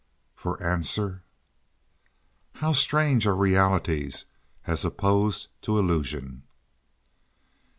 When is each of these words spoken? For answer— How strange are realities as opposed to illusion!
For 0.35 0.59
answer— 0.63 1.21
How 2.53 2.73
strange 2.73 3.27
are 3.27 3.35
realities 3.35 4.25
as 4.65 4.83
opposed 4.83 5.49
to 5.61 5.77
illusion! 5.77 6.41